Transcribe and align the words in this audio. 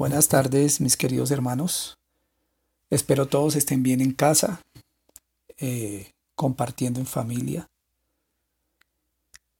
Buenas 0.00 0.28
tardes, 0.28 0.80
mis 0.80 0.96
queridos 0.96 1.30
hermanos. 1.30 1.98
Espero 2.88 3.28
todos 3.28 3.54
estén 3.54 3.82
bien 3.82 4.00
en 4.00 4.12
casa, 4.12 4.62
eh, 5.58 6.12
compartiendo 6.34 7.00
en 7.00 7.04
familia. 7.04 7.66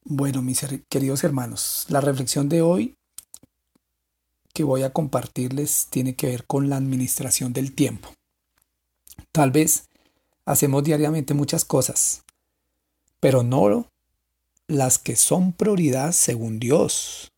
Bueno, 0.03 0.41
mis 0.41 0.65
queridos 0.89 1.23
hermanos, 1.23 1.85
la 1.89 2.01
reflexión 2.01 2.49
de 2.49 2.63
hoy 2.63 2.95
que 4.51 4.63
voy 4.63 4.81
a 4.81 4.91
compartirles 4.91 5.85
tiene 5.91 6.15
que 6.15 6.25
ver 6.25 6.47
con 6.47 6.69
la 6.69 6.77
administración 6.77 7.53
del 7.53 7.75
tiempo. 7.75 8.11
Tal 9.31 9.51
vez 9.51 9.89
hacemos 10.45 10.83
diariamente 10.83 11.35
muchas 11.35 11.65
cosas, 11.65 12.23
pero 13.19 13.43
no 13.43 13.91
las 14.65 14.97
que 14.97 15.15
son 15.17 15.53
prioridad 15.53 16.13
según 16.13 16.59
Dios. 16.59 17.31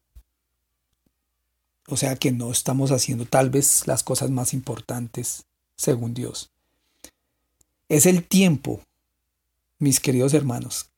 O 1.87 1.97
sea 1.97 2.15
que 2.15 2.31
no 2.31 2.51
estamos 2.51 2.91
haciendo 2.91 3.25
tal 3.25 3.49
vez 3.49 3.87
las 3.87 4.03
cosas 4.03 4.29
más 4.29 4.53
importantes 4.53 5.45
según 5.75 6.13
Dios. 6.13 6.51
Es 7.89 8.05
el 8.05 8.23
tiempo, 8.23 8.81
mis 9.79 9.99
queridos 9.99 10.33
hermanos, 10.33 10.89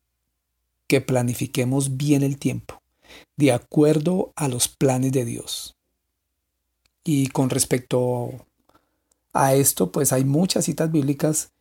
que 0.88 1.02
planifiquemos 1.02 1.98
bien 1.98 2.24
el 2.24 2.38
tiempo, 2.38 2.82
de 3.36 3.52
acuerdo 3.52 4.32
a 4.36 4.48
los 4.48 4.68
planes 4.68 5.12
de 5.12 5.26
Dios. 5.26 5.76
Y 7.04 7.28
con 7.28 7.50
respecto 7.50 8.46
a 9.34 9.56
esto, 9.56 9.92
pues 9.92 10.14
hay 10.14 10.24
muchas 10.24 10.66
citas 10.66 10.92
bíblicas 10.92 11.52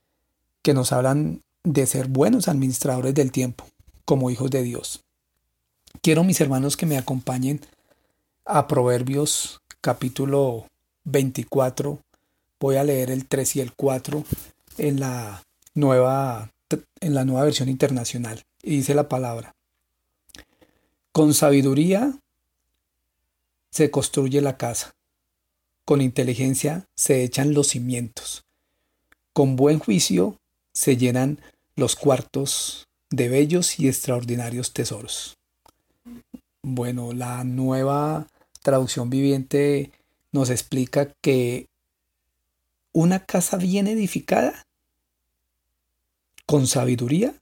que 0.63 0.75
nos 0.75 0.93
hablan 0.93 1.43
de 1.65 1.87
ser 1.87 2.09
buenos 2.09 2.49
administradores 2.49 3.15
del 3.15 3.33
tiempo, 3.33 3.67
como 4.05 4.31
hijos 4.31 4.51
de 4.51 4.63
Dios. 4.63 5.03
Quiero, 6.03 6.25
mis 6.25 6.41
hermanos, 6.41 6.77
que 6.77 6.87
me 6.87 6.99
acompañen 6.99 7.61
a 8.47 8.69
Proverbios 8.69 9.63
capítulo 9.81 10.67
24. 11.05 11.99
Voy 12.61 12.77
a 12.77 12.85
leer 12.85 13.11
el 13.11 13.27
3 13.27 13.57
y 13.57 13.61
el 13.61 13.73
4 13.73 14.25
en 14.79 15.01
la 15.01 15.43
nueva, 15.75 16.51
en 17.01 17.15
la 17.15 17.25
nueva 17.25 17.45
versión 17.45 17.69
internacional. 17.69 18.45
Y 18.63 18.77
dice 18.77 18.95
la 18.95 19.09
palabra. 19.09 19.55
Con 21.13 21.33
sabiduría 21.33 22.19
se 23.71 23.91
construye 23.91 24.41
la 24.41 24.57
casa. 24.57 24.95
Con 25.85 26.01
inteligencia 26.01 26.87
se 26.95 27.25
echan 27.25 27.55
los 27.55 27.69
cimientos. 27.69 28.45
Con 29.33 29.57
buen 29.57 29.79
juicio 29.79 30.39
se 30.73 30.97
llenan 30.97 31.41
los 31.77 31.97
cuartos 31.97 32.89
de 33.11 33.29
bellos 33.29 33.79
y 33.79 33.89
extraordinarios 33.89 34.73
tesoros. 34.73 35.37
Bueno, 36.63 37.13
la 37.13 37.45
nueva 37.45 38.27
traducción 38.65 39.11
viviente 39.11 39.93
nos 40.33 40.51
explica 40.51 41.13
que 41.21 41.69
una 42.93 43.25
casa 43.25 43.59
bien 43.59 43.87
edificada, 43.87 44.65
con 46.47 46.67
sabiduría, 46.67 47.35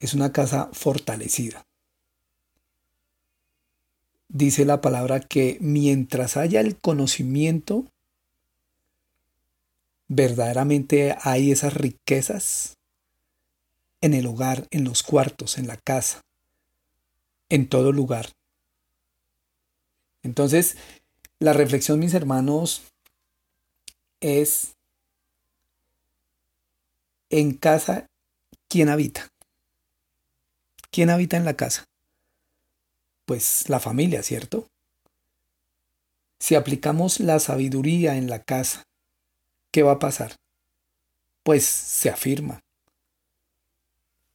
es 0.00 0.12
una 0.12 0.32
casa 0.32 0.70
fortalecida. 0.72 1.64
Dice 4.28 4.64
la 4.64 4.80
palabra 4.80 5.20
que 5.20 5.56
mientras 5.60 6.36
haya 6.36 6.60
el 6.60 6.76
conocimiento, 6.76 7.84
verdaderamente 10.08 11.16
hay 11.22 11.52
esas 11.52 11.74
riquezas 11.74 12.76
en 14.00 14.14
el 14.14 14.26
hogar, 14.26 14.66
en 14.70 14.84
los 14.84 15.04
cuartos, 15.04 15.58
en 15.58 15.68
la 15.68 15.76
casa, 15.76 16.22
en 17.48 17.68
todo 17.68 17.92
lugar. 17.92 18.35
Entonces, 20.26 20.76
la 21.38 21.52
reflexión, 21.52 22.00
mis 22.00 22.12
hermanos, 22.12 22.82
es 24.20 24.74
en 27.30 27.54
casa, 27.54 28.06
¿quién 28.68 28.88
habita? 28.88 29.28
¿Quién 30.90 31.10
habita 31.10 31.36
en 31.36 31.44
la 31.44 31.54
casa? 31.54 31.84
Pues 33.24 33.68
la 33.68 33.78
familia, 33.78 34.24
¿cierto? 34.24 34.66
Si 36.40 36.56
aplicamos 36.56 37.20
la 37.20 37.38
sabiduría 37.38 38.16
en 38.16 38.28
la 38.28 38.42
casa, 38.42 38.82
¿qué 39.70 39.84
va 39.84 39.92
a 39.92 39.98
pasar? 40.00 40.34
Pues 41.44 41.64
se 41.64 42.10
afirma. 42.10 42.58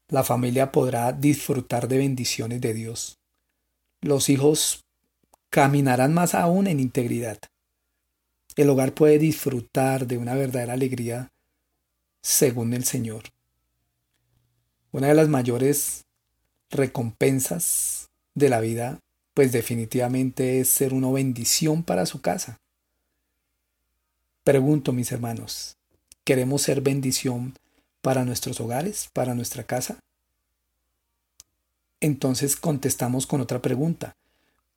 La 0.07 0.23
familia 0.23 0.71
podrá 0.71 1.11
disfrutar 1.11 1.89
de 1.89 1.97
bendiciones 1.97 2.61
de 2.61 2.73
Dios. 2.73 3.17
Los 4.01 4.29
hijos 4.29 4.85
caminarán 5.51 6.13
más 6.13 6.33
aún 6.33 6.65
en 6.65 6.79
integridad. 6.79 7.37
El 8.55 8.69
hogar 8.69 8.93
puede 8.93 9.19
disfrutar 9.19 10.07
de 10.07 10.17
una 10.17 10.33
verdadera 10.33 10.73
alegría 10.73 11.29
según 12.21 12.73
el 12.73 12.85
Señor. 12.85 13.23
Una 14.93 15.07
de 15.07 15.13
las 15.13 15.27
mayores 15.27 16.05
recompensas 16.69 18.09
de 18.33 18.47
la 18.47 18.61
vida, 18.61 18.99
pues 19.33 19.51
definitivamente 19.51 20.61
es 20.61 20.69
ser 20.69 20.93
una 20.93 21.11
bendición 21.11 21.83
para 21.83 22.05
su 22.05 22.21
casa. 22.21 22.57
Pregunto, 24.45 24.93
mis 24.93 25.11
hermanos, 25.11 25.75
¿queremos 26.23 26.61
ser 26.61 26.79
bendición 26.79 27.55
para 28.01 28.23
nuestros 28.23 28.61
hogares, 28.61 29.09
para 29.13 29.35
nuestra 29.35 29.63
casa? 29.63 29.99
Entonces 31.99 32.55
contestamos 32.55 33.27
con 33.27 33.41
otra 33.41 33.61
pregunta. 33.61 34.15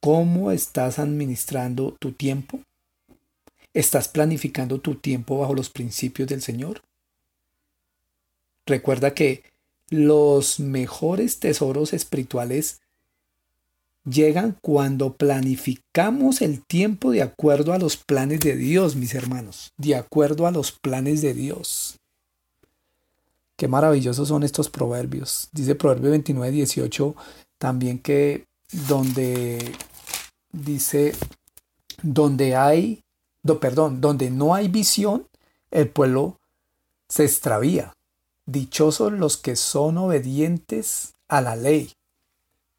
¿Cómo 0.04 0.50
estás 0.50 0.98
administrando 0.98 1.96
tu 1.98 2.12
tiempo? 2.12 2.60
¿Estás 3.72 4.06
planificando 4.06 4.78
tu 4.78 4.96
tiempo 4.96 5.38
bajo 5.38 5.54
los 5.54 5.70
principios 5.70 6.28
del 6.28 6.42
Señor? 6.42 6.82
Recuerda 8.66 9.14
que 9.14 9.44
los 9.88 10.60
mejores 10.60 11.38
tesoros 11.40 11.94
espirituales 11.94 12.82
llegan 14.04 14.58
cuando 14.60 15.14
planificamos 15.14 16.42
el 16.42 16.62
tiempo 16.62 17.10
de 17.10 17.22
acuerdo 17.22 17.72
a 17.72 17.78
los 17.78 17.96
planes 17.96 18.40
de 18.40 18.56
Dios, 18.56 18.96
mis 18.96 19.14
hermanos, 19.14 19.72
de 19.78 19.96
acuerdo 19.96 20.46
a 20.46 20.50
los 20.50 20.70
planes 20.70 21.22
de 21.22 21.32
Dios. 21.32 21.98
Qué 23.56 23.68
maravillosos 23.68 24.28
son 24.28 24.42
estos 24.42 24.68
proverbios. 24.68 25.48
Dice 25.52 25.74
Proverbio 25.74 26.10
29, 26.10 26.50
18 26.50 27.16
también 27.56 27.98
que 27.98 28.44
donde 28.86 29.72
dice, 30.54 31.14
donde 32.02 32.56
hay, 32.56 33.02
perdón, 33.60 34.00
donde 34.00 34.30
no 34.30 34.54
hay 34.54 34.68
visión, 34.68 35.26
el 35.70 35.88
pueblo 35.88 36.38
se 37.08 37.24
extravía. 37.24 37.92
Dichosos 38.46 39.12
los 39.12 39.36
que 39.36 39.56
son 39.56 39.98
obedientes 39.98 41.14
a 41.28 41.40
la 41.40 41.56
ley. 41.56 41.92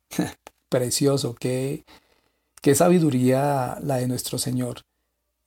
Precioso, 0.69 1.35
qué, 1.35 1.83
qué 2.61 2.75
sabiduría 2.75 3.77
la 3.81 3.97
de 3.97 4.07
nuestro 4.07 4.37
Señor. 4.37 4.81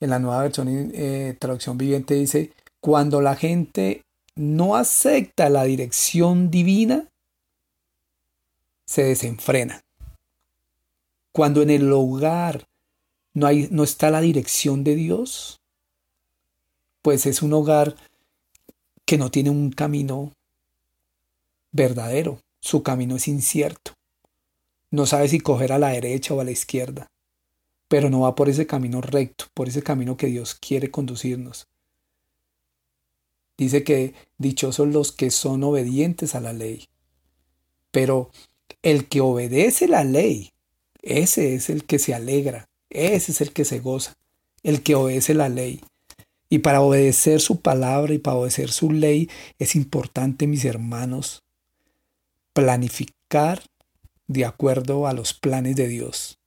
En 0.00 0.10
la 0.10 0.18
nueva 0.18 0.42
versión 0.42 0.68
eh, 0.68 1.36
traducción 1.38 1.78
viviente 1.78 2.14
dice, 2.14 2.52
cuando 2.80 3.20
la 3.20 3.34
gente 3.34 4.02
no 4.36 4.76
acepta 4.76 5.48
la 5.50 5.64
dirección 5.64 6.50
divina, 6.50 7.08
se 8.86 9.02
desenfrena. 9.02 9.82
Cuando 11.38 11.62
en 11.62 11.70
el 11.70 11.92
hogar 11.92 12.66
no, 13.32 13.46
hay, 13.46 13.68
no 13.70 13.84
está 13.84 14.10
la 14.10 14.20
dirección 14.20 14.82
de 14.82 14.96
Dios, 14.96 15.60
pues 17.00 17.26
es 17.26 17.42
un 17.42 17.52
hogar 17.52 17.94
que 19.04 19.18
no 19.18 19.30
tiene 19.30 19.50
un 19.50 19.70
camino 19.70 20.32
verdadero. 21.70 22.40
Su 22.58 22.82
camino 22.82 23.14
es 23.14 23.28
incierto. 23.28 23.92
No 24.90 25.06
sabe 25.06 25.28
si 25.28 25.38
coger 25.38 25.70
a 25.70 25.78
la 25.78 25.90
derecha 25.90 26.34
o 26.34 26.40
a 26.40 26.44
la 26.44 26.50
izquierda, 26.50 27.06
pero 27.86 28.10
no 28.10 28.22
va 28.22 28.34
por 28.34 28.48
ese 28.48 28.66
camino 28.66 29.00
recto, 29.00 29.44
por 29.54 29.68
ese 29.68 29.84
camino 29.84 30.16
que 30.16 30.26
Dios 30.26 30.56
quiere 30.56 30.90
conducirnos. 30.90 31.68
Dice 33.56 33.84
que 33.84 34.12
dichosos 34.38 34.88
los 34.88 35.12
que 35.12 35.30
son 35.30 35.62
obedientes 35.62 36.34
a 36.34 36.40
la 36.40 36.52
ley. 36.52 36.88
Pero 37.92 38.32
el 38.82 39.06
que 39.06 39.20
obedece 39.20 39.86
la 39.86 40.02
ley 40.02 40.50
ese 41.02 41.54
es 41.54 41.70
el 41.70 41.84
que 41.84 41.98
se 41.98 42.14
alegra, 42.14 42.68
ese 42.90 43.32
es 43.32 43.40
el 43.40 43.52
que 43.52 43.64
se 43.64 43.80
goza, 43.80 44.16
el 44.62 44.82
que 44.82 44.94
obedece 44.94 45.34
la 45.34 45.48
ley. 45.48 45.80
Y 46.50 46.60
para 46.60 46.80
obedecer 46.80 47.40
su 47.40 47.60
palabra 47.60 48.14
y 48.14 48.18
para 48.18 48.36
obedecer 48.36 48.70
su 48.70 48.90
ley 48.90 49.28
es 49.58 49.76
importante, 49.76 50.46
mis 50.46 50.64
hermanos, 50.64 51.42
planificar 52.54 53.62
de 54.26 54.44
acuerdo 54.44 55.06
a 55.06 55.12
los 55.12 55.34
planes 55.34 55.76
de 55.76 55.88
Dios, 55.88 56.38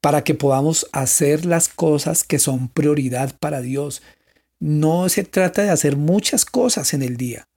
para 0.00 0.22
que 0.22 0.34
podamos 0.34 0.86
hacer 0.92 1.46
las 1.46 1.68
cosas 1.68 2.24
que 2.24 2.38
son 2.38 2.68
prioridad 2.68 3.36
para 3.38 3.60
Dios. 3.60 4.02
No 4.60 5.08
se 5.08 5.24
trata 5.24 5.62
de 5.62 5.70
hacer 5.70 5.96
muchas 5.96 6.44
cosas 6.44 6.92
en 6.94 7.02
el 7.02 7.16
día, 7.16 7.48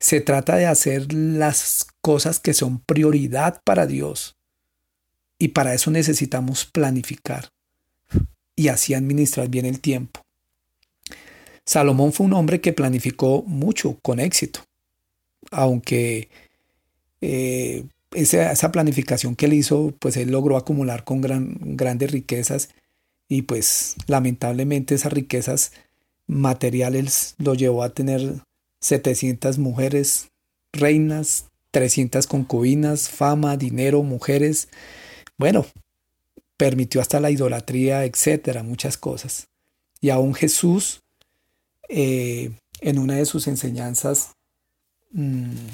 se 0.00 0.20
trata 0.20 0.56
de 0.56 0.66
hacer 0.66 1.12
las 1.12 1.86
cosas 2.00 2.40
que 2.40 2.54
son 2.54 2.80
prioridad 2.80 3.62
para 3.64 3.86
Dios. 3.86 4.36
Y 5.42 5.48
para 5.48 5.74
eso 5.74 5.90
necesitamos 5.90 6.66
planificar. 6.66 7.50
y 8.54 8.68
así 8.68 8.94
administrar 8.94 9.48
bien 9.48 9.66
el 9.66 9.80
tiempo. 9.80 10.20
Salomón 11.66 12.12
fue 12.12 12.26
un 12.26 12.34
hombre 12.34 12.60
que 12.60 12.72
planificó 12.72 13.42
mucho 13.42 13.98
con 14.02 14.20
éxito, 14.20 14.60
aunque 15.50 16.28
eh, 17.20 17.82
esa, 18.12 18.70
planificación 18.70 19.34
que 19.34 19.46
él 19.46 19.54
hizo, 19.54 19.92
pues 19.98 20.16
él 20.16 20.30
logró 20.30 20.56
acumular 20.56 21.02
con 21.02 21.20
gran, 21.20 21.56
grandes 21.60 22.12
riquezas 22.12 22.68
y 23.26 23.42
pues 23.42 23.96
lamentablemente 24.06 24.94
esas 24.94 25.12
riquezas 25.12 25.72
materiales 26.28 27.34
lo 27.38 27.54
llevó 27.54 27.82
a 27.82 27.94
tener 27.94 28.44
700 28.78 29.58
mujeres 29.58 30.28
reinas, 30.72 31.46
300 31.72 32.28
concubinas, 32.28 33.08
fama, 33.08 33.56
dinero, 33.56 34.04
mujeres. 34.04 34.68
Bueno, 35.42 35.66
permitió 36.56 37.00
hasta 37.00 37.18
la 37.18 37.28
idolatría, 37.28 38.04
etcétera, 38.04 38.62
muchas 38.62 38.96
cosas. 38.96 39.48
Y 40.00 40.10
aún 40.10 40.34
Jesús, 40.34 41.00
eh, 41.88 42.52
en 42.80 42.98
una 43.00 43.16
de 43.16 43.26
sus 43.26 43.48
enseñanzas, 43.48 44.36
mm, 45.10 45.66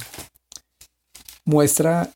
muestra 1.45 2.11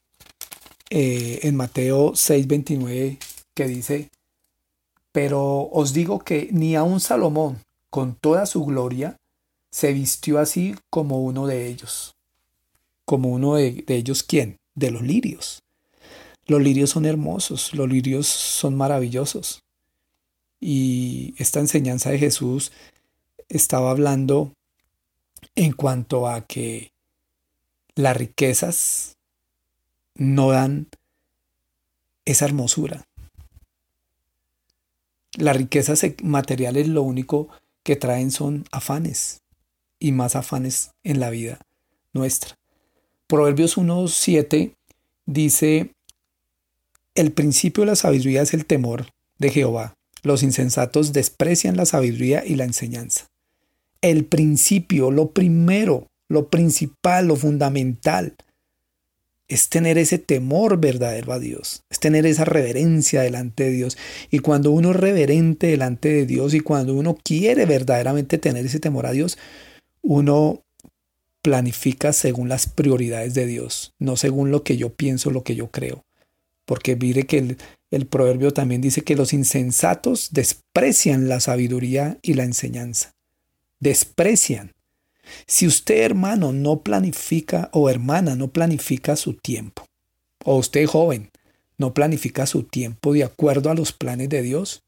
eh, 0.89 1.41
en 1.43 1.57
Mateo 1.57 2.15
6:29 2.15 3.19
que 3.53 3.67
dice, 3.67 4.09
pero 5.13 5.69
os 5.71 5.93
digo 5.93 6.21
que 6.21 6.49
ni 6.53 6.75
aun 6.75 7.01
Salomón, 7.01 7.59
con 7.91 8.15
toda 8.15 8.47
su 8.47 8.65
gloria, 8.65 9.19
se 9.71 9.93
vistió 9.93 10.39
así 10.39 10.75
como 10.89 11.23
uno 11.23 11.47
de 11.47 11.67
ellos. 11.67 12.15
Como 13.05 13.29
uno 13.29 13.57
de, 13.57 13.85
de 13.87 13.97
ellos, 13.97 14.23
¿quién? 14.23 14.57
De 14.75 14.91
los 14.91 15.03
lirios. 15.03 15.62
Los 16.47 16.61
lirios 16.61 16.91
son 16.91 17.07
hermosos, 17.07 17.73
los 17.75 17.89
lirios 17.89 18.27
son 18.27 18.77
maravillosos. 18.77 19.63
Y 20.61 21.35
esta 21.39 21.61
enseñanza 21.61 22.11
de 22.11 22.19
Jesús 22.19 22.73
estaba 23.49 23.91
hablando 23.91 24.53
en 25.55 25.73
cuanto 25.73 26.29
a 26.29 26.47
que 26.47 26.93
las 27.95 28.17
riquezas 28.17 29.17
no 30.15 30.51
dan 30.51 30.89
esa 32.25 32.45
hermosura. 32.45 33.07
Las 35.37 35.57
riquezas 35.57 36.05
materiales 36.23 36.89
lo 36.89 37.03
único 37.03 37.49
que 37.83 37.97
traen 37.97 38.31
son 38.31 38.65
afanes 38.71 39.43
y 39.99 40.13
más 40.13 40.37
afanes 40.37 40.93
en 41.05 41.21
la 41.21 41.31
vida 41.31 41.61
nuestra. 42.13 42.59
Proverbios 43.27 43.79
1.7 43.79 44.75
dice, 45.27 45.95
el 47.15 47.33
principio 47.33 47.83
de 47.83 47.91
la 47.91 47.97
sabiduría 47.97 48.43
es 48.43 48.55
el 48.55 48.67
temor 48.67 49.07
de 49.39 49.51
Jehová. 49.51 49.95
Los 50.23 50.43
insensatos 50.43 51.13
desprecian 51.13 51.77
la 51.77 51.87
sabiduría 51.87 52.45
y 52.47 52.55
la 52.55 52.65
enseñanza. 52.65 53.27
El 54.01 54.25
principio, 54.25 55.11
lo 55.11 55.31
primero, 55.31 56.09
lo 56.29 56.49
principal, 56.49 57.27
lo 57.27 57.37
fundamental, 57.37 58.35
es 59.49 59.69
tener 59.69 59.99
ese 59.99 60.19
temor 60.19 60.79
verdadero 60.79 61.33
a 61.33 61.39
Dios, 61.39 61.83
es 61.91 62.01
tener 62.01 62.25
esa 62.25 62.45
reverencia 62.45 63.21
delante 63.21 63.65
de 63.65 63.71
Dios. 63.71 63.99
Y 64.31 64.39
cuando 64.39 64.71
uno 64.71 64.93
es 64.93 64.97
reverente 64.97 65.67
delante 65.67 66.09
de 66.09 66.25
Dios 66.25 66.55
y 66.55 66.61
cuando 66.61 66.95
uno 66.95 67.19
quiere 67.23 67.67
verdaderamente 67.67 68.39
tener 68.39 68.65
ese 68.65 68.81
temor 68.81 69.05
a 69.07 69.13
Dios, 69.13 69.37
uno 70.01 70.63
planifica 71.43 72.13
según 72.13 72.49
las 72.49 72.67
prioridades 72.69 73.35
de 73.35 73.47
Dios, 73.47 73.93
no 73.99 74.17
según 74.17 74.51
lo 74.51 74.63
que 74.63 74.77
yo 74.77 74.95
pienso, 74.95 75.31
lo 75.31 75.43
que 75.43 75.55
yo 75.55 75.71
creo. 75.71 76.05
Porque 76.65 76.97
mire 76.97 77.25
que 77.25 77.39
el, 77.39 77.59
el 77.91 78.07
proverbio 78.07 78.53
también 78.53 78.81
dice 78.81 79.03
que 79.03 79.17
los 79.17 79.33
insensatos 79.33 80.29
desprecian 80.33 81.29
la 81.29 81.41
sabiduría 81.41 82.19
y 82.23 82.35
la 82.35 82.45
enseñanza. 82.45 83.15
Desprecian. 83.81 84.73
Si 85.47 85.67
usted, 85.67 86.03
hermano, 86.03 86.53
no 86.53 86.83
planifica 86.83 87.69
o 87.73 87.91
hermana, 87.91 88.35
no 88.35 88.49
planifica 88.49 89.17
su 89.17 89.35
tiempo, 89.35 89.87
o 90.45 90.57
usted 90.57 90.87
joven, 90.87 91.31
no 91.79 91.95
planifica 91.95 92.47
su 92.47 92.65
tiempo 92.65 93.13
de 93.13 93.25
acuerdo 93.25 93.71
a 93.71 93.75
los 93.75 93.93
planes 93.93 94.29
de 94.29 94.43
Dios, 94.43 94.83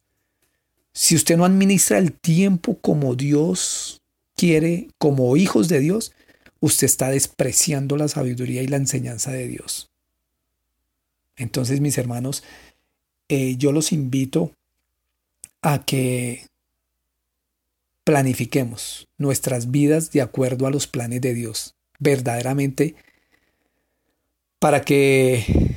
si 0.92 1.16
usted 1.16 1.36
no 1.36 1.44
administra 1.44 1.98
el 1.98 2.12
tiempo 2.12 2.78
como 2.78 3.16
Dios 3.16 4.00
quiere, 4.36 4.88
como 4.98 5.36
hijos 5.36 5.68
de 5.68 5.80
Dios, 5.80 6.12
usted 6.60 6.86
está 6.86 7.10
despreciando 7.10 7.96
la 7.96 8.08
sabiduría 8.08 8.62
y 8.62 8.68
la 8.68 8.76
enseñanza 8.76 9.32
de 9.32 9.48
Dios. 9.48 9.90
Entonces, 11.36 11.80
mis 11.80 11.98
hermanos, 11.98 12.42
eh, 13.28 13.56
yo 13.56 13.72
los 13.72 13.92
invito 13.92 14.52
a 15.62 15.84
que 15.84 16.46
planifiquemos 18.04 19.08
nuestras 19.16 19.70
vidas 19.70 20.10
de 20.10 20.20
acuerdo 20.20 20.66
a 20.66 20.70
los 20.70 20.86
planes 20.86 21.22
de 21.22 21.34
Dios, 21.34 21.74
verdaderamente, 21.98 22.94
para 24.58 24.82
que 24.82 25.74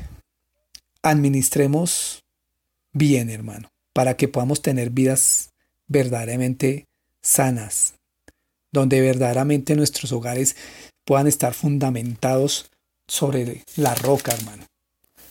administremos 1.02 2.24
bien, 2.92 3.30
hermano, 3.30 3.70
para 3.94 4.18
que 4.18 4.28
podamos 4.28 4.62
tener 4.62 4.90
vidas 4.90 5.52
verdaderamente 5.88 6.86
sanas, 7.22 7.94
donde 8.72 9.00
verdaderamente 9.02 9.76
nuestros 9.76 10.12
hogares 10.12 10.58
puedan 11.06 11.28
estar 11.28 11.54
fundamentados 11.54 12.70
sobre 13.08 13.64
la 13.78 13.96
roca, 13.96 14.34
hermano. 14.34 14.66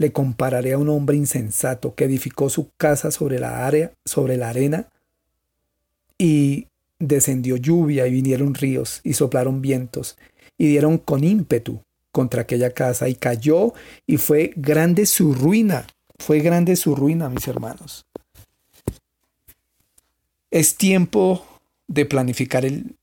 le 0.00 0.12
compararé 0.12 0.72
a 0.72 0.78
un 0.78 0.88
hombre 0.88 1.14
insensato 1.14 1.94
que 1.94 2.04
edificó 2.04 2.48
su 2.48 2.70
casa 2.78 3.10
sobre 3.10 3.38
la 3.38 3.66
área, 3.66 3.92
sobre 4.06 4.38
la 4.38 4.48
arena, 4.48 4.88
y 6.16 6.68
descendió 6.98 7.56
lluvia 7.56 8.06
y 8.06 8.12
vinieron 8.12 8.54
ríos 8.54 9.02
y 9.04 9.12
soplaron 9.12 9.60
vientos 9.60 10.16
y 10.56 10.68
dieron 10.68 10.96
con 10.96 11.22
ímpetu 11.22 11.82
contra 12.12 12.42
aquella 12.42 12.70
casa 12.70 13.10
y 13.10 13.14
cayó 13.14 13.74
y 14.06 14.16
fue 14.16 14.54
grande 14.56 15.04
su 15.04 15.34
ruina, 15.34 15.86
fue 16.18 16.40
grande 16.40 16.76
su 16.76 16.96
ruina, 16.96 17.28
mis 17.28 17.46
hermanos. 17.46 18.06
Es 20.50 20.76
tiempo 20.76 21.44
de 21.88 22.06
planificar 22.06 22.64
el, 22.64 22.96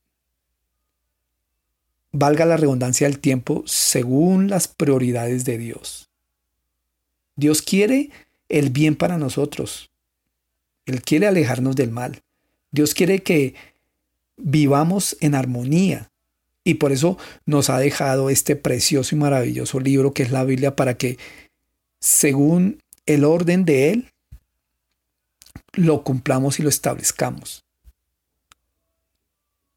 valga 2.10 2.44
la 2.44 2.56
redundancia 2.56 3.06
del 3.06 3.20
tiempo, 3.20 3.62
según 3.66 4.50
las 4.50 4.66
prioridades 4.66 5.44
de 5.44 5.58
Dios. 5.58 6.07
Dios 7.38 7.62
quiere 7.62 8.10
el 8.48 8.70
bien 8.70 8.96
para 8.96 9.16
nosotros. 9.16 9.92
Él 10.86 11.02
quiere 11.02 11.28
alejarnos 11.28 11.76
del 11.76 11.92
mal. 11.92 12.20
Dios 12.72 12.94
quiere 12.94 13.22
que 13.22 13.54
vivamos 14.36 15.16
en 15.20 15.36
armonía 15.36 16.10
y 16.64 16.74
por 16.74 16.90
eso 16.90 17.16
nos 17.46 17.70
ha 17.70 17.78
dejado 17.78 18.28
este 18.28 18.56
precioso 18.56 19.14
y 19.14 19.18
maravilloso 19.18 19.78
libro 19.78 20.12
que 20.12 20.24
es 20.24 20.32
la 20.32 20.44
Biblia 20.44 20.74
para 20.74 20.98
que 20.98 21.16
según 22.00 22.82
el 23.06 23.24
orden 23.24 23.64
de 23.64 23.90
Él 23.92 24.12
lo 25.74 26.02
cumplamos 26.02 26.58
y 26.58 26.64
lo 26.64 26.68
establezcamos. 26.68 27.64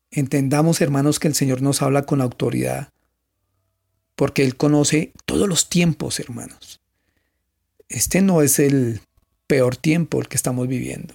Entendamos, 0.10 0.82
hermanos, 0.82 1.20
que 1.20 1.28
el 1.28 1.36
Señor 1.36 1.62
nos 1.62 1.84
habla 1.84 2.08
con 2.08 2.22
autoridad, 2.22 2.90
porque 4.16 4.44
Él 4.44 4.58
conoce 4.58 5.14
todos 5.26 5.48
los 5.48 5.70
tiempos, 5.70 6.20
hermanos. 6.20 6.82
Este 7.92 8.22
no 8.22 8.42
es 8.42 8.60
el 8.60 9.02
peor 9.48 9.76
tiempo 9.76 10.22
el 10.22 10.28
que 10.28 10.38
estamos 10.38 10.68
viviendo 10.68 11.14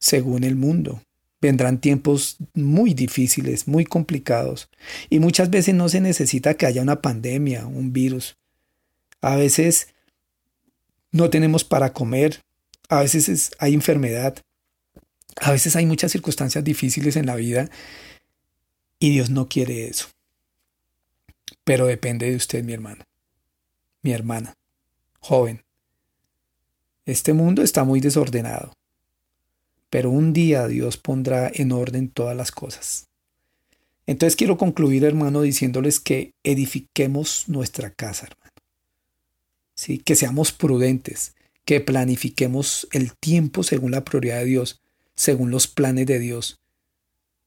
según 0.00 0.42
el 0.42 0.56
mundo. 0.56 1.02
Vendrán 1.40 1.80
tiempos 1.80 2.36
muy 2.54 2.92
difíciles, 2.92 3.68
muy 3.68 3.84
complicados, 3.84 4.68
y 5.08 5.20
muchas 5.20 5.48
veces 5.48 5.74
no 5.74 5.88
se 5.88 6.00
necesita 6.00 6.54
que 6.54 6.66
haya 6.66 6.82
una 6.82 7.00
pandemia, 7.00 7.66
un 7.66 7.92
virus. 7.92 8.36
A 9.22 9.36
veces 9.36 9.88
no 11.12 11.30
tenemos 11.30 11.64
para 11.64 11.92
comer, 11.92 12.42
a 12.88 13.00
veces 13.00 13.52
hay 13.58 13.74
enfermedad, 13.74 14.36
a 15.36 15.52
veces 15.52 15.76
hay 15.76 15.86
muchas 15.86 16.12
circunstancias 16.12 16.64
difíciles 16.64 17.16
en 17.16 17.26
la 17.26 17.36
vida 17.36 17.70
y 18.98 19.10
Dios 19.10 19.30
no 19.30 19.48
quiere 19.48 19.86
eso. 19.86 20.08
Pero 21.64 21.86
depende 21.86 22.28
de 22.28 22.36
usted, 22.36 22.64
mi 22.64 22.74
hermano, 22.74 23.04
mi 24.02 24.12
hermana, 24.12 24.54
joven. 25.20 25.62
Este 27.06 27.32
mundo 27.32 27.62
está 27.62 27.84
muy 27.84 28.00
desordenado. 28.00 28.72
pero 29.90 30.10
un 30.10 30.32
día 30.32 30.68
Dios 30.68 30.96
pondrá 30.96 31.50
en 31.52 31.72
orden 31.72 32.08
todas 32.08 32.36
las 32.36 32.52
cosas. 32.52 33.08
Entonces 34.06 34.36
quiero 34.36 34.56
concluir, 34.56 35.04
hermano, 35.04 35.42
diciéndoles 35.42 35.98
que 36.00 36.32
edifiquemos 36.44 37.48
nuestra 37.48 37.90
casa, 37.90 38.26
hermano. 38.26 38.52
¿Sí? 39.74 39.98
Que 39.98 40.14
seamos 40.14 40.52
prudentes, 40.52 41.34
que 41.64 41.80
planifiquemos 41.80 42.88
el 42.92 43.16
tiempo 43.16 43.62
según 43.64 43.90
la 43.90 44.04
prioridad 44.04 44.38
de 44.38 44.44
Dios, 44.44 44.80
según 45.16 45.50
los 45.50 45.66
planes 45.66 46.06
de 46.06 46.18
Dios, 46.18 46.60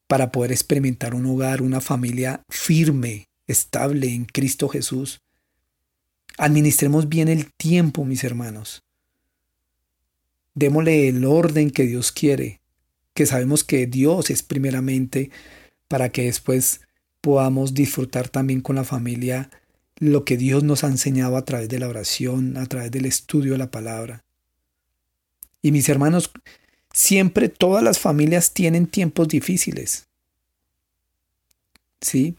para 0.08 0.32
poder 0.32 0.52
experimentar 0.52 1.16
un 1.16 1.26
hogar, 1.26 1.62
una 1.62 1.80
familia 1.80 2.44
firme, 2.50 3.28
estable 3.48 4.14
en 4.14 4.26
Cristo 4.26 4.68
Jesús. 4.68 5.22
Administremos 6.38 7.10
bien 7.10 7.28
el 7.28 7.52
tiempo, 7.54 8.06
mis 8.06 8.24
hermanos. 8.24 8.84
Démosle 10.56 11.08
el 11.08 11.26
orden 11.26 11.72
que 11.72 11.84
Dios 11.84 12.12
quiere, 12.12 12.62
que 13.14 13.26
sabemos 13.26 13.64
que 13.64 13.88
Dios 13.88 14.30
es 14.30 14.44
primeramente 14.44 15.32
para 15.88 16.10
que 16.10 16.24
después 16.24 16.82
podamos 17.22 17.74
disfrutar 17.74 18.30
también 18.30 18.62
con 18.62 18.76
la 18.76 18.84
familia 18.84 19.50
lo 19.98 20.26
que 20.26 20.38
Dios 20.38 20.64
nos 20.64 20.84
ha 20.84 20.88
enseñado 20.88 21.38
a 21.38 21.46
través 21.46 21.70
de 21.70 21.80
la 21.80 21.88
oración, 21.88 22.58
a 22.58 22.66
través 22.66 22.92
del 22.92 23.06
estudio 23.06 23.54
de 23.54 23.60
la 23.60 23.72
palabra. 23.72 24.24
Y 25.62 25.72
mis 25.72 25.88
hermanos, 25.88 26.32
siempre 26.92 27.48
todas 27.50 27.84
las 27.84 28.00
familias 28.00 28.54
tienen 28.54 28.88
tiempos 28.88 29.28
difíciles. 29.28 30.08
¿Sí? 32.02 32.36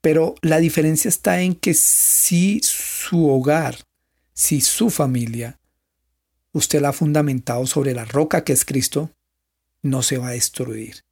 Pero 0.00 0.34
la 0.42 0.58
diferencia 0.58 1.08
está 1.08 1.40
en 1.40 1.54
que 1.54 1.74
si 1.74 2.60
su 2.62 3.28
hogar, 3.28 3.78
si 4.32 4.60
su 4.60 4.90
familia, 4.90 5.58
usted 6.52 6.80
la 6.80 6.90
ha 6.90 6.92
fundamentado 6.92 7.66
sobre 7.66 7.94
la 7.94 8.04
roca 8.04 8.44
que 8.44 8.52
es 8.52 8.64
Cristo, 8.64 9.10
no 9.82 10.02
se 10.02 10.18
va 10.18 10.28
a 10.28 10.32
destruir. 10.32 11.04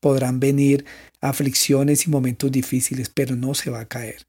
Podrán 0.00 0.40
venir 0.40 0.84
aflicciones 1.20 2.06
y 2.06 2.10
momentos 2.10 2.52
difíciles, 2.52 3.08
pero 3.08 3.36
no 3.36 3.54
se 3.54 3.70
va 3.70 3.80
a 3.80 3.88
caer. 3.88 4.26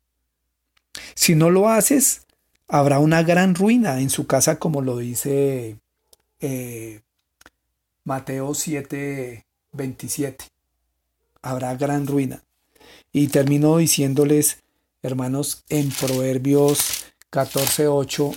Si 1.15 1.35
no 1.35 1.49
lo 1.49 1.69
haces, 1.69 2.25
habrá 2.67 2.99
una 2.99 3.23
gran 3.23 3.55
ruina 3.55 3.99
en 3.99 4.09
su 4.09 4.25
casa, 4.25 4.57
como 4.57 4.81
lo 4.81 4.97
dice 4.97 5.77
eh, 6.39 7.01
Mateo 8.03 8.53
7, 8.53 9.45
27. 9.73 10.45
Habrá 11.41 11.75
gran 11.75 12.07
ruina. 12.07 12.43
Y 13.11 13.27
termino 13.27 13.77
diciéndoles, 13.77 14.59
hermanos, 15.01 15.63
en 15.69 15.89
Proverbios 15.89 17.05
14, 17.29 17.87
8, 17.87 18.31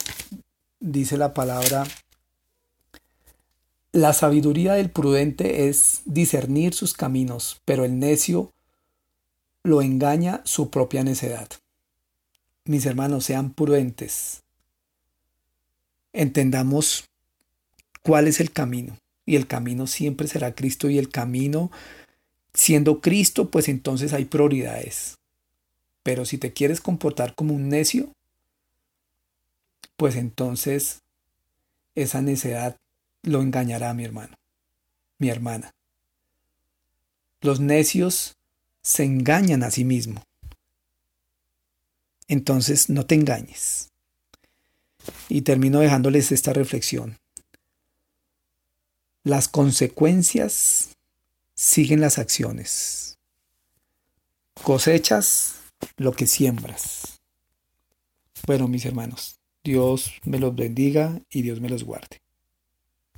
dice 0.81 1.17
la 1.17 1.35
palabra, 1.35 1.85
la 3.93 4.13
sabiduría 4.13 4.75
del 4.75 4.91
prudente 4.91 5.69
es 5.69 6.03
discernir 6.07 6.73
sus 6.73 6.95
caminos, 6.95 7.61
pero 7.65 7.85
el 7.85 7.99
necio 7.99 8.51
lo 9.63 9.83
engaña 9.83 10.41
su 10.45 10.71
propia 10.71 11.05
necedad. 11.05 11.49
Mis 12.65 12.87
hermanos, 12.87 13.25
sean 13.25 13.53
prudentes. 13.53 14.43
Entendamos 16.13 17.05
cuál 18.03 18.29
es 18.29 18.41
el 18.41 18.53
camino. 18.53 18.97
Y 19.25 19.37
el 19.37 19.47
camino 19.47 19.87
siempre 19.87 20.27
será 20.27 20.55
Cristo 20.55 20.89
y 20.91 20.99
el 20.99 21.09
camino, 21.09 21.71
siendo 22.55 23.01
Cristo, 23.01 23.51
pues 23.51 23.69
entonces 23.69 24.13
hay 24.13 24.25
prioridades. 24.25 25.19
Pero 26.03 26.25
si 26.25 26.39
te 26.39 26.53
quieres 26.53 26.81
comportar 26.81 27.35
como 27.35 27.55
un 27.55 27.69
necio, 27.69 28.13
pues 29.97 30.17
entonces 30.17 31.01
esa 31.95 32.23
necedad 32.23 32.77
lo 33.23 33.41
engañará 33.41 33.95
mi 33.95 34.05
hermano, 34.05 34.37
mi 35.19 35.29
hermana. 35.29 35.71
Los 37.41 37.61
necios 37.61 38.37
se 38.83 39.05
engañan 39.05 39.63
a 39.63 39.71
sí 39.71 39.85
mismos. 39.85 40.25
Entonces 42.29 42.89
no 42.89 43.07
te 43.07 43.15
engañes. 43.15 43.91
Y 45.29 45.43
termino 45.43 45.81
dejándoles 45.81 46.33
esta 46.33 46.53
reflexión. 46.53 47.19
Las 49.25 49.49
consecuencias 49.49 50.91
siguen 51.55 52.01
las 52.01 52.19
acciones. 52.19 53.19
Cosechas 54.63 55.57
lo 55.97 56.13
que 56.13 56.27
siembras. 56.27 57.21
Bueno, 58.47 58.69
mis 58.69 58.85
hermanos, 58.85 59.41
Dios 59.63 60.13
me 60.25 60.39
los 60.39 60.55
bendiga 60.55 61.21
y 61.31 61.43
Dios 61.43 61.61
me 61.61 61.69
los 61.69 61.85
guarde. 61.85 62.22